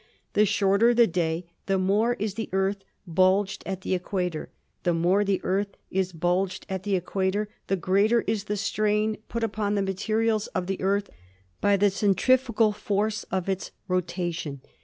[0.33, 4.49] The shorter the day the more is the Earth bulged at the equa tor;
[4.81, 9.43] the more the Earth is bulged at the equator the greater is the strain put
[9.43, 11.11] upon the materials of the Earth
[11.61, 14.61] by the centrifugal force of its rotation.